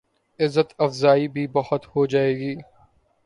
[0.39, 2.55] عزت افزائی بھی بہت ہو جائے گی۔